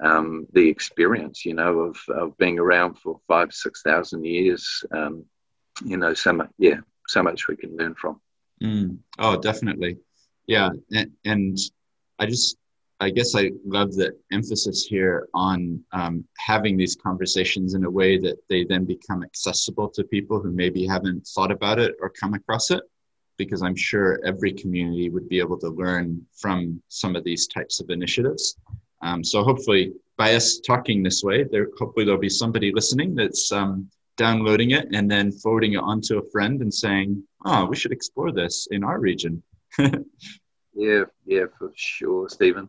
[0.00, 4.84] the experience, you know, of, of being around for five, six thousand years.
[4.92, 5.24] Um,
[5.84, 8.20] you know, so much, yeah, so much we can learn from.
[8.62, 8.98] Mm.
[9.18, 9.98] Oh, definitely.
[10.46, 10.70] Yeah.
[10.92, 11.58] And, and,
[12.20, 12.56] I just,
[12.98, 18.18] I guess I love the emphasis here on um, having these conversations in a way
[18.18, 22.34] that they then become accessible to people who maybe haven't thought about it or come
[22.34, 22.82] across it.
[23.38, 27.80] Because I'm sure every community would be able to learn from some of these types
[27.80, 28.56] of initiatives.
[29.00, 33.50] Um, so hopefully, by us talking this way, there hopefully there'll be somebody listening that's
[33.52, 37.76] um, downloading it and then forwarding it on to a friend and saying, "Oh, we
[37.76, 39.42] should explore this in our region."
[40.74, 42.68] yeah, yeah, for sure, Stephen.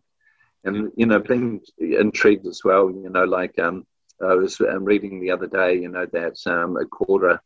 [0.64, 2.92] And you know, being intrigued as well.
[2.92, 3.86] You know, like um,
[4.22, 5.76] I was um, reading the other day.
[5.76, 7.42] You know that um, a quarter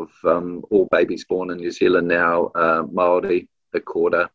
[0.00, 4.28] of um, all babies born in New Zealand now uh, Maori, a quarter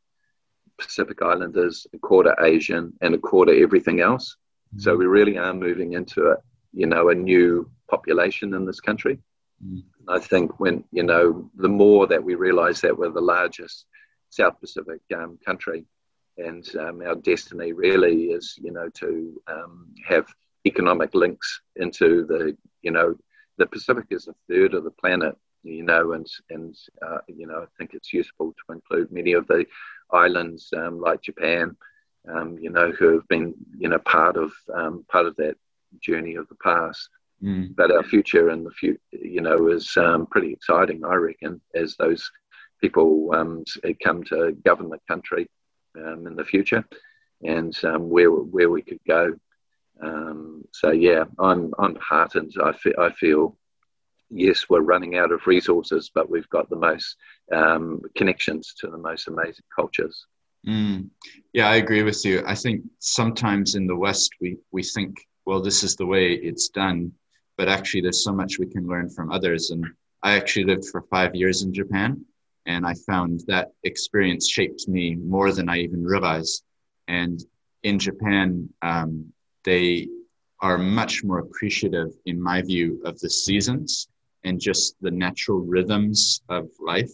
[0.78, 4.36] Pacific Islanders, a quarter Asian, and a quarter everything else.
[4.36, 4.82] Mm-hmm.
[4.82, 6.36] So we really are moving into a
[6.74, 9.20] you know a new population in this country.
[9.66, 9.84] Mm.
[10.08, 13.86] I think when, you know, the more that we realize that we're the largest
[14.30, 15.86] South Pacific um, country
[16.38, 20.28] and um, our destiny really is, you know, to um, have
[20.66, 23.16] economic links into the, you know,
[23.58, 25.36] the Pacific is a third of the planet,
[25.68, 29.48] you know, and, and uh, you know, I think it's useful to include many of
[29.48, 29.66] the
[30.12, 31.76] islands um, like Japan,
[32.34, 35.56] um, you know, who have been, you know, part of, um, part of that
[36.02, 37.10] journey of the past.
[37.44, 37.76] Mm.
[37.76, 41.96] But our future and the future, you know, is um, pretty exciting, I reckon, as
[41.96, 42.32] those
[42.82, 43.64] people um,
[44.04, 45.50] come to govern the country
[45.96, 46.84] um, in the future
[47.44, 49.34] and um, where where we could go.
[50.02, 52.54] Um, so yeah, I'm I'm heartened.
[52.64, 53.58] I feel, I feel
[54.30, 57.16] yes, we're running out of resources, but we've got the most
[57.52, 60.26] um, connections to the most amazing cultures.
[60.68, 61.10] Mm.
[61.54, 62.44] Yeah, I agree with you.
[62.46, 65.16] I think sometimes in the West we we think,
[65.46, 67.12] well, this is the way it's done,
[67.58, 69.70] but actually there's so much we can learn from others.
[69.72, 69.86] And
[70.24, 72.26] I actually lived for five years in Japan,
[72.66, 76.64] and I found that experience shaped me more than I even realized.
[77.08, 77.40] And
[77.84, 79.32] in Japan, um,
[79.64, 80.10] they
[80.60, 84.10] are much more appreciative, in my view, of the seasons
[84.44, 87.12] and just the natural rhythms of life.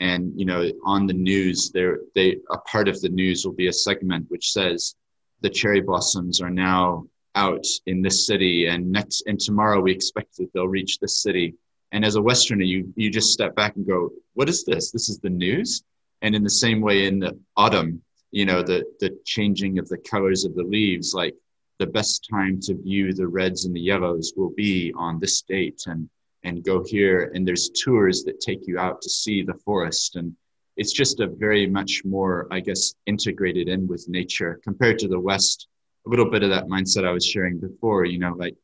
[0.00, 3.68] And you know, on the news, there they a part of the news will be
[3.68, 4.94] a segment which says
[5.40, 10.36] the cherry blossoms are now out in this city and next and tomorrow we expect
[10.36, 11.54] that they'll reach this city.
[11.92, 14.90] And as a westerner you you just step back and go what is this?
[14.90, 15.82] This is the news?
[16.22, 19.98] And in the same way in the autumn you know the the changing of the
[19.98, 21.36] colors of the leaves like
[21.78, 25.82] the best time to view the reds and the yellows will be on this date.
[25.86, 26.08] And
[26.44, 30.34] and go here and there's tours that take you out to see the forest and
[30.76, 35.18] it's just a very much more i guess integrated in with nature compared to the
[35.18, 35.68] west
[36.06, 38.04] a little bit of that mindset I was sharing before.
[38.04, 38.56] You know, like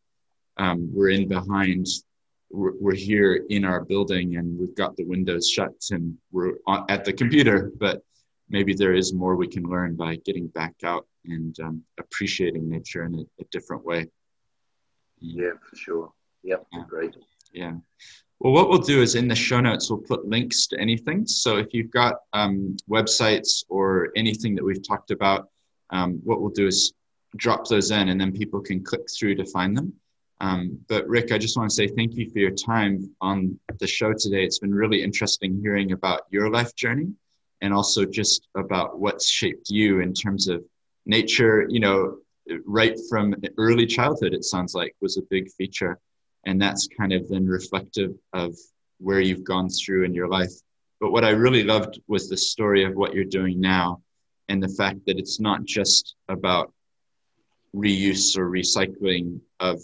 [0.57, 1.87] um, we're in behind,
[2.51, 6.55] we're, we're, here in our building and we've got the windows shut and we're
[6.89, 8.03] at the computer, but
[8.49, 13.05] maybe there is more we can learn by getting back out and um, appreciating nature
[13.05, 14.07] in a, a, different way.
[15.19, 16.13] Yeah, for sure.
[16.43, 16.85] Yep, yeah.
[16.89, 17.15] great.
[17.53, 17.75] Yeah.
[18.39, 21.27] Well, what we'll do is in the show notes, we'll put links to anything.
[21.27, 25.49] So if you've got um, websites or anything that we've talked about,
[25.91, 26.95] um, what we'll do is
[27.37, 29.93] drop those in and then people can click through to find them.
[30.41, 33.87] Um, but Rick, I just want to say thank you for your time on the
[33.87, 34.43] show today.
[34.45, 37.13] It's been really interesting hearing about your life journey
[37.61, 40.65] and also just about what's shaped you in terms of
[41.05, 41.67] nature.
[41.69, 42.17] You know,
[42.65, 45.99] right from early childhood, it sounds like was a big feature,
[46.47, 48.57] and that's kind of then reflective of
[48.99, 50.53] where you've gone through in your life.
[51.01, 54.03] But what I really loved was the story of what you're doing now,
[54.49, 56.73] and the fact that it's not just about
[57.75, 59.81] reuse or recycling of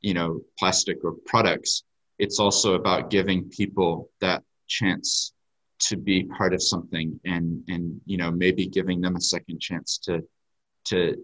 [0.00, 1.84] you know plastic or products
[2.18, 5.32] it's also about giving people that chance
[5.78, 9.98] to be part of something and and you know maybe giving them a second chance
[9.98, 10.22] to
[10.84, 11.16] to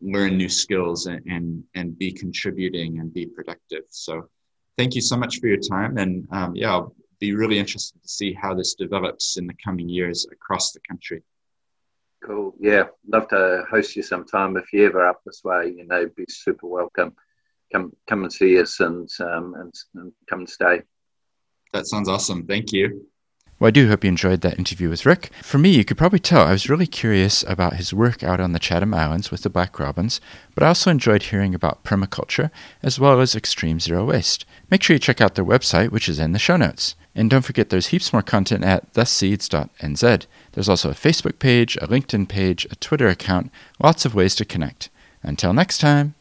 [0.00, 4.28] learn new skills and and, and be contributing and be productive so
[4.76, 8.08] thank you so much for your time and um, yeah i'll be really interested to
[8.08, 11.22] see how this develops in the coming years across the country
[12.24, 16.08] cool yeah love to host you sometime if you're ever up this way you know
[16.16, 17.12] be super welcome
[17.72, 20.82] come come and see us and um, and, and come and stay.
[21.72, 22.46] That sounds awesome.
[22.46, 23.06] Thank you.
[23.58, 25.30] Well, I do hope you enjoyed that interview with Rick.
[25.42, 28.52] For me, you could probably tell I was really curious about his work out on
[28.52, 30.20] the Chatham Islands with the Black Robins,
[30.54, 32.52] but I also enjoyed hearing about permaculture
[32.84, 34.44] as well as Xtreme zero waste.
[34.70, 36.94] Make sure you check out their website, which is in the show notes.
[37.16, 40.26] And don't forget there's heaps more content at theseeds.nz.
[40.52, 43.50] There's also a Facebook page, a LinkedIn page, a Twitter account,
[43.82, 44.88] lots of ways to connect.
[45.24, 46.14] Until next time.